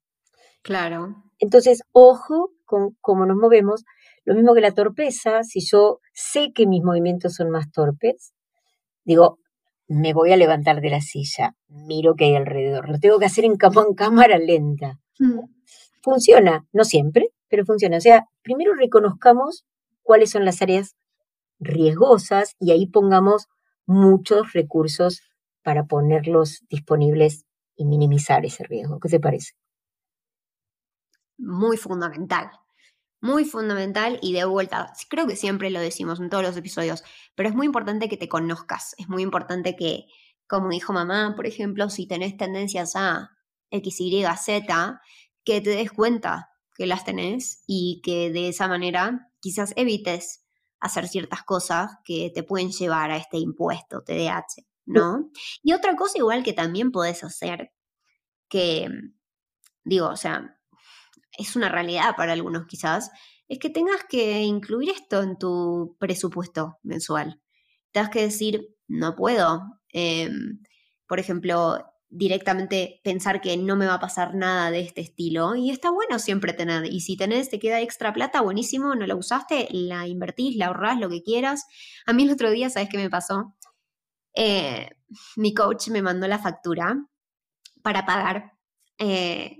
Claro. 0.61 1.25
Entonces, 1.39 1.85
ojo 1.93 2.51
con 2.67 2.99
cómo 3.01 3.25
nos 3.25 3.39
movemos. 3.39 3.85
Lo 4.27 4.35
mismo 4.35 4.53
que 4.55 4.61
la 4.61 4.73
torpeza, 4.73 5.43
si 5.43 5.61
yo 5.61 6.01
sé 6.13 6.53
que 6.55 6.67
mis 6.67 6.83
movimientos 6.83 7.35
son 7.35 7.49
más 7.49 7.73
torpes, 7.73 8.35
digo, 9.05 9.39
me 9.87 10.13
voy 10.13 10.33
a 10.33 10.37
levantar 10.37 10.81
de 10.81 10.91
la 10.91 11.01
silla, 11.01 11.55
miro 11.69 12.15
qué 12.15 12.27
hay 12.27 12.37
alrededor, 12.37 12.89
lo 12.89 12.99
tengo 12.99 13.19
que 13.19 13.27
hacer 13.27 13.45
en, 13.45 13.57
cámara 13.57 14.39
lenta. 14.39 14.99
Mm. 15.19 15.41
Funciona, 16.03 16.67
no 16.73 16.85
siempre, 16.85 17.31
pero 17.49 17.65
funciona. 17.65 17.97
O 17.97 18.01
sea, 18.01 18.27
primero 18.43 18.75
reconozcamos 18.75 19.65
cuáles 20.03 20.31
son 20.31 20.45
las 20.45 20.61
áreas 20.63 20.97
riesgosas 21.59 22.57
y 22.59 22.73
ahí 22.73 22.87
pongamos 22.87 23.47
muchos 23.87 24.53
recursos 24.53 25.23
para 25.63 25.85
ponerlos 25.85 26.61
disponibles 26.69 27.45
y 27.77 27.87
minimizar 27.87 28.45
ese 28.45 28.65
riesgo. 28.65 28.99
¿Qué 29.01 29.09
te 29.09 29.21
parece? 29.21 29.53
Muy 31.39 31.77
fundamental 31.77 32.51
muy 33.25 33.47
fundamental 33.47 34.19
y 34.21 34.35
de 34.35 34.45
vuelta, 34.45 34.93
creo 35.09 35.27
que 35.27 35.35
siempre 35.35 35.71
lo 35.71 35.81
decimos 35.81 36.21
en 36.21 36.29
todos 36.29 36.45
los 36.45 36.59
episodios, 36.59 37.03
pero 37.35 37.49
es 37.49 37.55
muy 37.55 37.65
importante 37.65 38.11
que 38.11 38.19
te 38.19 38.29
conozcas, 38.29 38.95
es 38.99 39.09
muy 39.09 39.23
importante 39.23 39.77
que, 39.77 40.05
como 40.47 40.69
dijo 40.69 40.93
mamá, 40.93 41.33
por 41.35 41.47
ejemplo, 41.47 41.89
si 41.89 42.07
tenés 42.07 42.37
tendencias 42.37 42.97
a 42.97 43.31
X, 43.71 43.99
Y, 43.99 44.27
Z, 44.37 45.01
que 45.43 45.61
te 45.63 45.71
des 45.71 45.91
cuenta 45.91 46.51
que 46.77 46.87
las 46.87 47.07
tenés 47.07 47.65
y 47.67 48.03
que 48.05 48.31
de 48.31 48.51
esa 48.51 48.69
manera 48.69 49.31
quizás 49.41 49.73
evites 49.77 50.45
hacer 50.79 51.09
ciertas 51.09 51.45
cosas 51.45 51.93
que 52.05 52.31
te 52.35 52.43
pueden 52.43 52.73
llevar 52.73 53.11
a 53.11 53.17
este 53.17 53.39
impuesto 53.39 54.03
TDAH, 54.03 54.67
¿no? 54.85 55.31
Y 55.63 55.73
otra 55.73 55.97
cosa 55.97 56.19
igual 56.19 56.43
que 56.43 56.53
también 56.53 56.93
podés 56.93 57.25
hacer, 57.25 57.73
que 58.51 58.91
digo, 59.83 60.09
o 60.09 60.17
sea, 60.17 60.61
es 61.39 61.57
una 61.57 61.69
realidad 61.69 62.17
para 62.17 62.33
algunos 62.33 62.67
quizás, 62.67 63.11
es 63.49 63.59
que 63.59 63.71
tengas 63.71 64.05
que 64.09 64.43
incluir 64.43 64.91
esto 64.91 65.23
en 65.23 65.39
tu 65.39 65.97
presupuesto 65.99 66.79
mensual. 66.83 67.41
Tengas 67.93 68.11
que 68.11 68.23
decir, 68.23 68.75
no 68.89 69.15
puedo, 69.15 69.63
em, 69.91 70.63
por 71.07 71.21
ejemplo, 71.21 71.85
directamente 72.09 73.01
pensar 73.03 73.41
que 73.41 73.57
no 73.57 73.77
me 73.77 73.87
va 73.87 73.95
a 73.95 74.01
pasar 74.01 74.35
nada 74.35 74.71
de 74.71 74.81
este 74.81 75.01
estilo. 75.01 75.57
Y 75.57 75.71
está 75.71 75.91
bueno 75.91 76.19
siempre 76.19 76.53
tener. 76.53 76.87
Y 76.87 77.01
si 77.01 77.17
tenés, 77.17 77.51
te 77.51 77.59
queda 77.59 77.81
extra 77.81 78.13
plata, 78.13 78.41
buenísimo, 78.41 78.95
no 78.95 79.07
la 79.07 79.17
usaste, 79.17 79.69
la 79.71 80.07
invertís, 80.07 80.57
la 80.57 80.67
ahorrás, 80.67 80.99
lo 80.99 81.09
que 81.09 81.23
quieras. 81.23 81.67
A 82.07 82.13
mí 82.13 82.23
el 82.23 82.31
otro 82.31 82.51
día, 82.51 82.71
¿sabes 82.71 82.89
qué 82.89 82.99
me 82.99 83.11
pasó? 83.11 83.57
Eh, 84.35 84.91
mi 85.37 85.55
coach 85.55 85.89
me 85.89 86.03
mandó 86.03 86.29
la 86.29 86.39
factura 86.39 86.97
para 87.83 88.07
pagar 88.07 88.53
eh, 88.99 89.59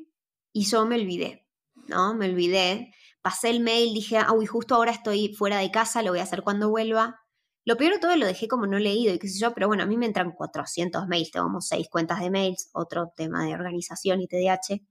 y 0.53 0.65
yo 0.65 0.87
me 0.87 0.97
olvidé. 0.97 1.44
¿No? 1.89 2.15
Me 2.15 2.27
olvidé. 2.27 2.93
Pasé 3.23 3.51
el 3.51 3.61
mail, 3.61 3.95
dije, 3.95 4.19
ah, 4.19 4.33
uy, 4.33 4.47
justo 4.47 4.75
ahora 4.75 4.93
estoy 4.93 5.35
fuera 5.35 5.59
de 5.59 5.71
casa, 5.71 6.03
lo 6.03 6.11
voy 6.11 6.21
a 6.21 6.25
hacer 6.25 6.43
cuando 6.43 6.71
vuelva. 6.71 7.21
Lo 7.65 7.77
peor 7.77 7.95
de 7.95 7.99
todo 7.99 8.15
lo 8.17 8.27
dejé 8.27 8.49
como 8.49 8.67
no 8.67 8.79
leído 8.79 9.15
y 9.15 9.19
qué 9.19 9.29
sé 9.29 9.41
yo, 9.41 9.55
pero 9.55 9.69
bueno, 9.69 9.85
a 9.85 9.87
mí 9.87 9.97
me 9.97 10.07
entran 10.07 10.33
400 10.33 11.07
mails, 11.09 11.31
tengo 11.31 11.47
como 11.47 11.61
6 11.63 11.89
cuentas 11.91 12.21
de 12.21 12.31
mails, 12.31 12.69
otro 12.75 13.13
tema 13.17 13.45
de 13.45 13.55
organización 13.55 14.21
y 14.21 14.29
TDAH. 14.29 14.83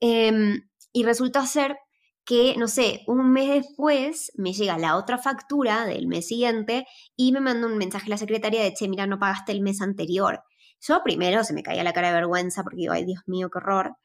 Em, 0.00 0.68
y 0.92 1.04
resulta 1.04 1.46
ser 1.46 1.76
que, 2.24 2.54
no 2.58 2.68
sé, 2.68 3.02
un 3.06 3.32
mes 3.32 3.48
después 3.48 4.32
me 4.36 4.52
llega 4.52 4.78
la 4.78 4.96
otra 4.96 5.18
factura 5.18 5.86
del 5.86 6.06
mes 6.06 6.26
siguiente 6.28 6.86
y 7.16 7.32
me 7.32 7.40
manda 7.40 7.66
un 7.66 7.78
mensaje 7.78 8.06
a 8.06 8.10
la 8.10 8.16
secretaria 8.18 8.62
de, 8.62 8.74
che, 8.74 8.88
mira, 8.88 9.06
no 9.06 9.18
pagaste 9.18 9.52
el 9.52 9.60
mes 9.62 9.80
anterior. 9.80 10.42
Yo 10.80 11.02
primero 11.04 11.44
se 11.44 11.54
me 11.54 11.62
caía 11.62 11.84
la 11.84 11.92
cara 11.92 12.08
de 12.08 12.14
vergüenza 12.14 12.62
porque 12.62 12.78
digo, 12.78 12.92
ay 12.92 13.04
Dios 13.04 13.22
mío, 13.26 13.48
qué 13.50 13.58
horror. 13.58 13.96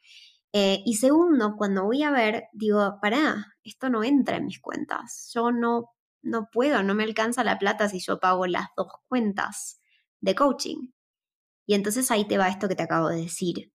Eh, 0.54 0.82
y 0.86 0.96
segundo, 0.96 1.56
cuando 1.58 1.84
voy 1.86 2.04
a 2.04 2.12
ver, 2.12 2.46
digo, 2.54 3.00
pará, 3.02 3.54
esto 3.64 3.90
no 3.90 4.04
entra 4.04 4.38
en 4.38 4.46
mis 4.46 4.60
cuentas. 4.60 5.30
Yo 5.34 5.52
no, 5.52 5.92
no 6.22 6.50
puedo, 6.52 6.84
no 6.84 6.96
me 6.96 7.04
alcanza 7.04 7.44
la 7.44 7.60
plata 7.60 7.90
si 7.90 8.00
yo 8.00 8.20
pago 8.20 8.48
las 8.48 8.68
dos 8.76 8.88
cuentas 9.08 9.82
de 10.22 10.36
coaching. 10.36 10.90
Y 11.66 11.74
entonces 11.76 12.10
ahí 12.12 12.26
te 12.26 12.38
va 12.38 12.48
esto 12.48 12.68
que 12.68 12.76
te 12.76 12.84
acabo 12.84 13.10
de 13.10 13.22
decir. 13.24 13.74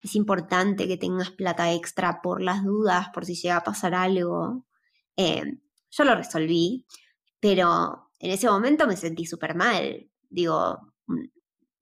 Es 0.00 0.16
importante 0.16 0.88
que 0.88 0.96
tengas 0.96 1.30
plata 1.30 1.72
extra 1.72 2.20
por 2.22 2.42
las 2.42 2.64
dudas, 2.64 3.08
por 3.14 3.24
si 3.24 3.34
llega 3.34 3.58
a 3.58 3.64
pasar 3.64 3.94
algo. 3.94 4.66
Eh, 5.16 5.44
yo 5.90 6.04
lo 6.04 6.14
resolví, 6.14 6.86
pero 7.40 8.10
en 8.18 8.30
ese 8.30 8.48
momento 8.48 8.86
me 8.86 8.96
sentí 8.96 9.26
súper 9.26 9.54
mal. 9.54 10.10
Digo, 10.28 10.78
mm, 11.06 11.24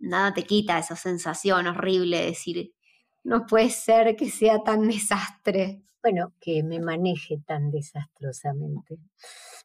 nada 0.01 0.35
te 0.35 0.45
quita 0.45 0.79
esa 0.79 0.97
sensación 0.97 1.67
horrible 1.67 2.19
de 2.19 2.27
decir, 2.27 2.75
no 3.25 3.47
puede 3.47 3.71
ser 3.71 4.17
que 4.17 4.31
sea 4.31 4.63
tan 4.63 4.89
desastre. 4.89 5.83
Bueno, 6.03 6.33
que 6.41 6.63
me 6.63 6.81
maneje 6.81 7.39
tan 7.47 7.71
desastrosamente. 7.71 8.99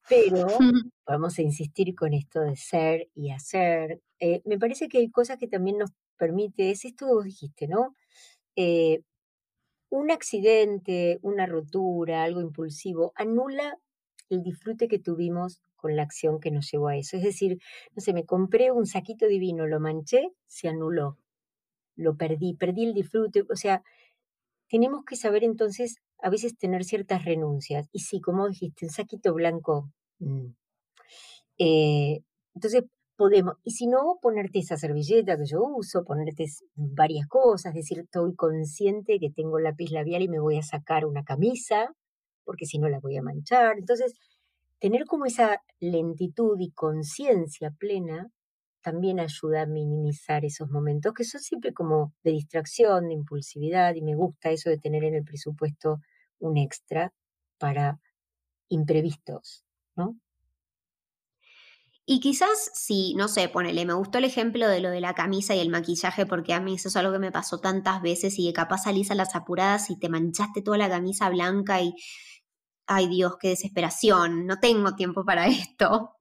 Pero 0.08 0.48
vamos 1.08 1.38
a 1.40 1.42
insistir 1.42 1.96
con 1.96 2.14
esto 2.14 2.42
de 2.42 2.56
ser 2.56 3.10
y 3.16 3.32
hacer. 3.32 4.02
Eh, 4.20 4.42
me 4.46 4.60
parece 4.60 4.88
que 4.88 5.00
hay 5.00 5.10
cosas 5.10 5.38
que 5.38 5.48
también 5.48 5.78
nos 5.80 5.92
permite, 6.18 6.72
es 6.72 6.86
esto 6.86 7.08
que 7.08 7.14
vos 7.14 7.26
dijiste, 7.26 7.68
¿no? 7.68 7.96
Eh, 8.56 9.02
un 9.90 10.12
accidente, 10.12 11.20
una 11.22 11.46
rotura, 11.46 12.24
algo 12.24 12.42
impulsivo, 12.42 13.14
anula 13.16 13.78
el 14.30 14.44
disfrute 14.44 14.88
que 14.88 15.00
tuvimos 15.00 15.62
con 15.76 15.96
la 15.96 16.04
acción 16.04 16.40
que 16.40 16.52
nos 16.52 16.70
llevó 16.72 16.90
a 16.90 16.98
eso. 16.98 17.18
Es 17.18 17.24
decir, 17.24 17.60
no 17.96 18.02
sé, 18.02 18.14
me 18.14 18.26
compré 18.26 18.72
un 18.72 18.86
saquito 18.86 19.28
divino, 19.28 19.68
lo 19.68 19.80
manché, 19.80 20.34
se 20.48 20.68
anuló 20.68 21.18
lo 21.98 22.16
perdí, 22.16 22.56
perdí 22.56 22.86
el 22.86 22.94
disfrute, 22.94 23.44
o 23.50 23.56
sea, 23.56 23.84
tenemos 24.70 25.04
que 25.06 25.16
saber 25.16 25.44
entonces 25.44 25.98
a 26.20 26.30
veces 26.30 26.58
tener 26.58 26.84
ciertas 26.84 27.25
renuncias. 27.25 27.88
Y 27.92 28.00
sí, 28.00 28.22
como 28.22 28.48
dijiste, 28.50 28.86
un 28.86 28.92
saquito 28.92 29.34
blanco. 29.34 29.92
Mm, 30.20 30.48
eh, 31.60 32.22
entonces 32.56 32.84
podemos, 33.16 33.56
y 33.63 33.72
si 33.72 33.88
no, 33.88 34.20
ponerte 34.22 34.60
esa 34.60 34.77
servilleta 34.77 35.38
que 35.38 35.46
yo 35.46 35.62
uso, 35.63 36.04
ponerte 36.06 36.46
varias 36.75 37.27
cosas, 37.27 37.74
decir, 37.74 38.00
estoy 38.00 38.36
consciente 38.36 39.20
que 39.20 39.32
tengo 39.32 39.60
lápiz 39.60 39.92
labial 39.92 40.22
y 40.24 40.30
me 40.30 40.39
voy 40.39 40.58
a 40.58 40.63
sacar 40.63 41.06
una 41.06 41.24
camisa, 41.24 41.94
porque 42.46 42.66
si 42.66 42.80
no 42.80 42.89
la 42.89 43.00
voy 43.00 43.18
a 43.18 43.24
manchar. 43.24 43.77
Entonces, 43.80 44.13
tener 44.80 45.06
como 45.06 45.25
esa 45.25 45.62
lentitud 45.80 46.58
y 46.60 46.72
conciencia 46.72 47.72
plena 47.72 48.30
también 48.88 49.20
ayuda 49.20 49.63
a 49.63 49.65
minimizar 49.65 50.46
esos 50.46 50.70
momentos 50.70 51.13
que 51.13 51.25
son 51.25 51.41
siempre 51.41 51.74
como 51.74 52.13
de 52.24 52.32
distracción, 52.32 53.10
de 53.10 53.15
impulsividad, 53.15 53.96
y 53.96 54.01
me 54.01 54.15
gusta 54.15 54.50
eso 54.50 54.70
de 54.70 54.77
tener 54.77 55.03
en 55.03 55.13
el 55.13 55.25
presupuesto 55.25 56.00
un 56.39 56.56
extra 56.56 57.12
para 57.58 58.00
imprevistos, 58.70 59.65
¿no? 59.98 60.15
Y 62.06 62.22
quizás 62.22 62.72
si, 62.75 63.13
no 63.15 63.27
sé, 63.27 63.50
ponele, 63.50 63.86
me 63.86 63.91
gustó 63.91 64.20
el 64.20 64.24
ejemplo 64.24 64.70
de 64.70 64.79
lo 64.79 64.89
de 64.89 65.01
la 65.01 65.13
camisa 65.13 65.53
y 65.53 65.60
el 65.60 65.70
maquillaje, 65.70 66.25
porque 66.25 66.53
a 66.53 66.62
mí 66.62 66.75
eso 66.75 66.88
es 66.88 66.96
algo 66.96 67.12
que 67.12 67.20
me 67.20 67.34
pasó 67.34 67.60
tantas 67.60 68.01
veces 68.01 68.39
y 68.39 68.48
que 68.48 68.53
capaz 68.53 68.84
salís 68.84 69.12
a 69.12 69.15
las 69.15 69.36
apuradas 69.36 69.89
y 69.89 70.00
te 70.00 70.08
manchaste 70.08 70.62
toda 70.62 70.77
la 70.77 70.88
camisa 70.88 71.29
blanca 71.29 71.82
y, 71.82 71.94
ay 72.86 73.10
Dios, 73.10 73.36
qué 73.38 73.50
desesperación, 73.50 74.46
no 74.46 74.62
tengo 74.62 74.96
tiempo 74.96 75.25
para 75.25 75.48
esto. 75.48 76.15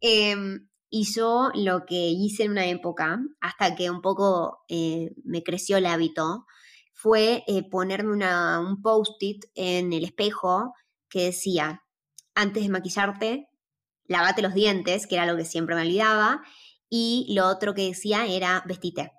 Em, 0.00 0.68
y 0.96 1.12
yo 1.12 1.50
lo 1.54 1.86
que 1.86 1.96
hice 1.96 2.44
en 2.44 2.52
una 2.52 2.66
época, 2.66 3.18
hasta 3.40 3.74
que 3.74 3.90
un 3.90 4.00
poco 4.00 4.64
eh, 4.68 5.10
me 5.24 5.42
creció 5.42 5.76
el 5.76 5.86
hábito, 5.86 6.46
fue 6.92 7.42
eh, 7.48 7.68
ponerme 7.68 8.12
una, 8.12 8.60
un 8.60 8.80
post-it 8.80 9.44
en 9.56 9.92
el 9.92 10.04
espejo 10.04 10.72
que 11.08 11.24
decía, 11.24 11.82
antes 12.36 12.62
de 12.62 12.68
maquillarte, 12.68 13.48
lavate 14.04 14.40
los 14.40 14.54
dientes, 14.54 15.08
que 15.08 15.16
era 15.16 15.26
lo 15.26 15.36
que 15.36 15.44
siempre 15.44 15.74
me 15.74 15.82
olvidaba, 15.82 16.42
y 16.88 17.26
lo 17.34 17.48
otro 17.48 17.74
que 17.74 17.88
decía 17.88 18.26
era 18.26 18.62
vestite. 18.64 19.10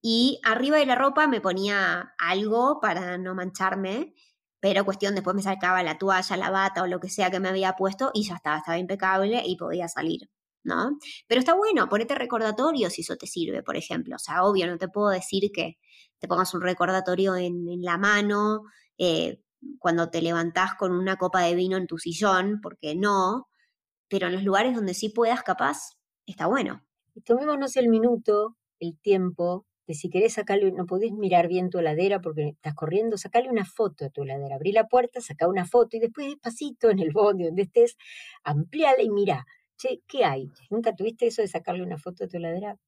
Y 0.00 0.38
arriba 0.44 0.76
de 0.76 0.86
la 0.86 0.94
ropa 0.94 1.26
me 1.26 1.40
ponía 1.40 2.14
algo 2.18 2.78
para 2.80 3.18
no 3.18 3.34
mancharme, 3.34 4.14
pero 4.60 4.84
cuestión, 4.84 5.16
después 5.16 5.34
me 5.34 5.42
sacaba 5.42 5.82
la 5.82 5.98
toalla, 5.98 6.36
la 6.36 6.50
bata 6.50 6.84
o 6.84 6.86
lo 6.86 7.00
que 7.00 7.10
sea 7.10 7.32
que 7.32 7.40
me 7.40 7.48
había 7.48 7.72
puesto 7.72 8.12
y 8.14 8.22
ya 8.22 8.36
estaba, 8.36 8.58
estaba 8.58 8.78
impecable 8.78 9.42
y 9.44 9.56
podía 9.56 9.88
salir. 9.88 10.30
¿No? 10.66 10.98
Pero 11.26 11.38
está 11.38 11.54
bueno, 11.54 11.88
ponete 11.88 12.14
recordatorio 12.14 12.90
si 12.90 13.02
eso 13.02 13.16
te 13.16 13.26
sirve, 13.26 13.62
por 13.62 13.76
ejemplo. 13.76 14.16
O 14.16 14.18
sea, 14.18 14.44
obvio, 14.44 14.66
no 14.66 14.78
te 14.78 14.88
puedo 14.88 15.08
decir 15.08 15.50
que 15.52 15.78
te 16.18 16.28
pongas 16.28 16.52
un 16.54 16.62
recordatorio 16.62 17.36
en, 17.36 17.82
la 17.82 17.98
mano 17.98 18.64
eh, 18.98 19.40
cuando 19.78 20.10
te 20.10 20.22
levantás 20.22 20.74
con 20.74 20.92
una 20.92 21.16
copa 21.16 21.42
de 21.42 21.54
vino 21.54 21.76
en 21.76 21.86
tu 21.86 21.98
sillón, 21.98 22.60
porque 22.60 22.94
no, 22.96 23.48
pero 24.08 24.26
en 24.26 24.34
los 24.34 24.42
lugares 24.42 24.74
donde 24.74 24.94
sí 24.94 25.08
puedas, 25.08 25.42
capaz, 25.42 25.96
está 26.26 26.46
bueno. 26.46 26.82
Y 27.14 27.22
tomémonos 27.22 27.76
el 27.76 27.88
minuto, 27.88 28.56
el 28.80 28.98
tiempo 28.98 29.66
de 29.86 29.94
si 29.94 30.10
querés 30.10 30.34
sacarle, 30.34 30.72
no 30.72 30.84
podés 30.84 31.12
mirar 31.12 31.46
bien 31.46 31.70
tu 31.70 31.78
heladera 31.78 32.20
porque 32.20 32.48
estás 32.48 32.74
corriendo, 32.74 33.16
sacale 33.16 33.48
una 33.48 33.64
foto 33.64 34.06
a 34.06 34.10
tu 34.10 34.24
heladera, 34.24 34.56
abrí 34.56 34.72
la 34.72 34.88
puerta, 34.88 35.20
saca 35.20 35.46
una 35.46 35.64
foto 35.64 35.96
y 35.96 36.00
después 36.00 36.26
despacito 36.26 36.90
en 36.90 36.98
el 36.98 37.12
bondi 37.12 37.44
donde 37.44 37.62
estés, 37.62 37.96
ampliala 38.42 39.02
y 39.02 39.10
mira, 39.10 39.46
che, 39.76 40.02
¿qué 40.06 40.24
hay? 40.24 40.50
¿Nunca 40.70 40.94
tuviste 40.94 41.26
eso 41.26 41.42
de 41.42 41.48
sacarle 41.48 41.82
una 41.82 41.98
foto 41.98 42.24
a 42.24 42.28
tu 42.28 42.36
heladera? 42.36 42.78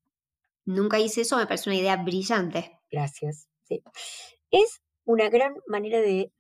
Nunca 0.65 0.99
hice 0.99 1.23
eso, 1.23 1.37
me 1.37 1.47
parece 1.47 1.71
una 1.71 1.79
idea 1.79 1.97
brillante. 1.97 2.79
Gracias. 2.91 3.49
Sí. 3.63 3.83
Es 4.51 4.83
una 5.05 5.29
gran 5.29 5.55
manera 5.67 6.01
de 6.01 6.33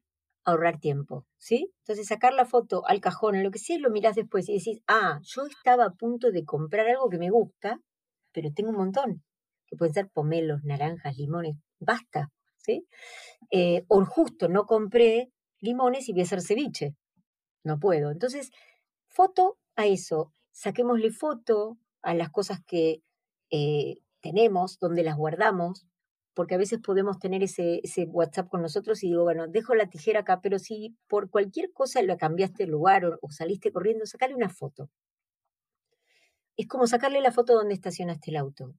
ahorrar 0.44 0.78
tiempo, 0.78 1.26
¿sí? 1.36 1.72
Entonces 1.80 2.06
sacar 2.06 2.32
la 2.32 2.46
foto 2.46 2.86
al 2.86 3.00
cajón, 3.00 3.34
en 3.36 3.44
lo 3.44 3.50
que 3.50 3.58
sea, 3.58 3.78
lo 3.78 3.90
mirás 3.90 4.16
después 4.16 4.48
y 4.48 4.54
decís, 4.54 4.80
ah, 4.86 5.20
yo 5.22 5.46
estaba 5.46 5.84
a 5.84 5.94
punto 5.94 6.30
de 6.30 6.44
comprar 6.44 6.88
algo 6.88 7.08
que 7.08 7.18
me 7.18 7.30
gusta, 7.30 7.80
pero 8.32 8.50
tengo 8.54 8.70
un 8.70 8.76
montón, 8.76 9.22
que 9.66 9.76
pueden 9.76 9.94
ser 9.94 10.08
pomelos, 10.08 10.64
naranjas, 10.64 11.16
limones, 11.18 11.56
basta, 11.78 12.30
¿sí? 12.56 12.86
Eh, 13.50 13.84
o 13.88 14.04
justo 14.06 14.48
no 14.48 14.64
compré 14.64 15.30
limones 15.60 16.08
y 16.08 16.12
voy 16.12 16.22
a 16.22 16.24
hacer 16.24 16.40
ceviche, 16.40 16.94
no 17.64 17.78
puedo. 17.78 18.10
Entonces, 18.10 18.50
foto 19.06 19.58
a 19.76 19.86
eso, 19.86 20.32
saquémosle 20.58 21.12
foto 21.12 21.78
a 22.02 22.14
las 22.14 22.30
cosas 22.30 22.58
que 22.66 23.00
eh, 23.50 23.98
tenemos, 24.20 24.80
donde 24.80 25.04
las 25.04 25.16
guardamos, 25.16 25.86
porque 26.34 26.56
a 26.56 26.58
veces 26.58 26.80
podemos 26.80 27.20
tener 27.20 27.44
ese, 27.44 27.80
WhatsApp 28.08 28.48
con 28.48 28.62
nosotros 28.62 29.04
y 29.04 29.08
digo, 29.08 29.22
bueno, 29.22 29.46
dejo 29.46 29.76
la 29.76 29.88
tijera 29.88 30.20
acá, 30.20 30.40
pero 30.40 30.58
si 30.58 30.96
por 31.06 31.30
cualquier 31.30 31.72
cosa 31.72 32.02
la 32.02 32.16
cambiaste 32.16 32.64
el 32.64 32.70
lugar 32.70 33.04
o, 33.04 33.30
saliste 33.30 33.70
corriendo, 33.70 34.04
sacale 34.04 34.34
una 34.34 34.48
foto. 34.48 34.90
Es 36.56 36.66
como 36.66 36.88
sacarle 36.88 37.20
la 37.20 37.30
foto 37.30 37.54
donde 37.54 37.74
estacionaste 37.74 38.32
el 38.32 38.36
auto. 38.36 38.74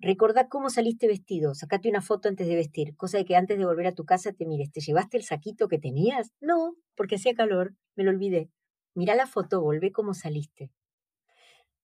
Recordá 0.00 0.48
cómo 0.48 0.68
saliste 0.68 1.06
vestido, 1.06 1.54
sacate 1.54 1.88
una 1.90 2.02
foto 2.02 2.28
antes 2.28 2.48
de 2.48 2.56
vestir, 2.56 2.96
cosa 2.96 3.18
de 3.18 3.24
que 3.24 3.36
antes 3.36 3.56
de 3.56 3.64
volver 3.64 3.86
a 3.86 3.94
tu 3.94 4.04
casa 4.04 4.32
te 4.32 4.46
mires, 4.46 4.72
¿te 4.72 4.80
llevaste 4.80 5.16
el 5.16 5.22
saquito 5.22 5.68
que 5.68 5.78
tenías? 5.78 6.32
No, 6.40 6.74
porque 6.96 7.14
hacía 7.14 7.34
calor, 7.34 7.76
me 7.94 8.02
lo 8.02 8.10
olvidé. 8.10 8.50
Mira 8.94 9.14
la 9.14 9.26
foto, 9.26 9.60
volvé 9.60 9.92
cómo 9.92 10.14
saliste. 10.14 10.70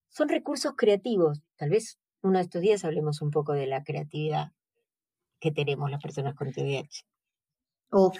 Son 0.09 0.29
recursos 0.29 0.75
creativos. 0.77 1.43
Tal 1.57 1.71
vez 1.71 1.99
uno 2.23 2.39
de 2.39 2.45
estos 2.45 2.61
días 2.61 2.85
hablemos 2.85 3.23
un 3.23 3.31
poco 3.31 3.53
de 3.53 3.67
la 3.67 3.85
creatividad 3.85 4.53
que 5.41 5.53
tenemos 5.53 5.91
las 5.91 6.03
personas 6.03 6.35
con 6.35 6.53
TDAH. 6.53 7.05
Uf, 7.91 8.19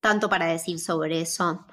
tanto 0.00 0.28
para 0.28 0.46
decir 0.46 0.78
sobre 0.78 1.20
eso. 1.20 1.66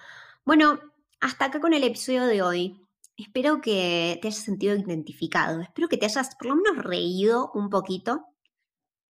Bueno, 0.46 0.79
hasta 1.20 1.46
acá 1.46 1.60
con 1.60 1.74
el 1.74 1.84
episodio 1.84 2.25
de 2.25 2.41
hoy. 2.41 2.88
Espero 3.15 3.62
que 3.62 4.17
te 4.22 4.29
hayas 4.29 4.43
sentido 4.43 4.75
identificado. 4.75 5.62
Espero 5.62 5.88
que 5.88 5.98
te 5.98 6.05
hayas 6.05 6.36
por 6.36 6.48
lo 6.48 6.55
menos 6.55 6.84
reído 6.84 7.51
un 7.53 7.70
poquito. 7.70 8.25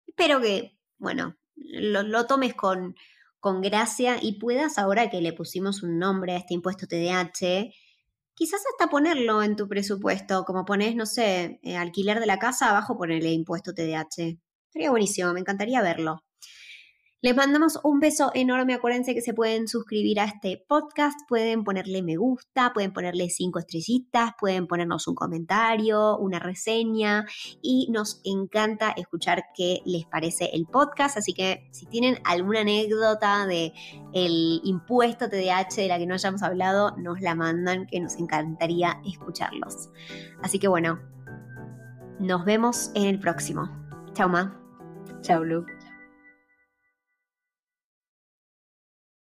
Espero 0.07 0.41
que, 0.41 0.79
bueno, 0.97 1.37
lo, 1.57 2.27
tomes 2.27 2.55
con, 2.55 2.97
con 3.41 3.61
gracia 3.61 4.19
y 4.21 4.39
puedas, 4.39 4.79
ahora 4.79 5.11
que 5.11 5.21
le 5.21 5.33
pusimos 5.33 5.83
un 5.83 5.99
nombre 5.99 6.33
a 6.33 6.39
este 6.39 6.55
impuesto 6.55 6.87
TDAH, 6.87 7.71
quizás 8.35 8.63
hasta 8.73 8.91
ponerlo 8.91 9.43
en 9.43 9.57
tu 9.57 9.69
presupuesto, 9.69 10.45
como 10.45 10.65
pones, 10.65 10.95
no 10.97 11.07
sé, 11.07 11.61
eh, 11.63 11.77
alquiler 11.77 12.21
de 12.21 12.27
la 12.27 12.39
casa, 12.39 12.71
abajo 12.71 12.97
ponerle 12.97 13.33
impuesto 13.33 13.75
TDAH. 13.75 14.39
Sería 14.71 14.91
buenísimo, 14.91 15.33
me 15.33 15.41
encantaría 15.41 15.83
verlo. 15.83 16.23
Les 17.21 17.35
mandamos 17.35 17.81
un 17.83 17.99
beso 17.99 18.31
enorme. 18.33 18.75
Acuérdense 18.75 19.13
que 19.13 19.23
se 19.23 19.35
pueden 19.35 19.67
suscribir 19.67 20.21
a 20.21 20.25
este 20.25 20.65
podcast, 20.69 21.19
pueden 21.29 21.65
ponerle 21.65 22.01
me 22.01 22.15
gusta, 22.15 22.73
pueden 22.73 22.93
ponerle 22.93 23.29
cinco 23.29 23.59
estrellitas, 23.59 24.35
pueden 24.39 24.69
ponernos 24.69 25.09
un 25.09 25.17
comentario, 25.17 26.17
una 26.17 26.39
reseña 26.39 27.27
y 27.61 27.89
nos 27.91 28.21
encanta 28.23 28.93
escuchar 28.97 29.47
qué 29.57 29.81
les 29.85 30.07
parece 30.07 30.51
el 30.53 30.67
podcast. 30.67 31.17
Así 31.17 31.33
que 31.33 31.69
si 31.73 31.87
tienen 31.87 32.21
alguna 32.23 32.61
anécdota 32.61 33.47
de 33.47 33.73
impuesto 34.13 35.29
TDAH 35.29 35.75
de 35.75 35.89
la 35.89 35.99
que 35.99 36.07
no 36.07 36.15
hayamos 36.15 36.45
hablado, 36.45 36.97
nos 36.99 37.21
la 37.21 37.35
mandan 37.35 37.89
que 37.89 37.99
nos 37.99 38.15
encantaría 38.15 39.01
escucharlos. 39.05 39.91
Así 40.41 40.61
que 40.61 40.69
bueno, 40.69 41.01
nos 42.21 42.45
vemos 42.45 42.93
en 42.95 43.07
el 43.07 43.19
próximo. 43.19 43.69
Chao, 44.13 44.29
Ma. 44.29 44.57
Chao, 45.21 45.43
Lu. 45.43 45.67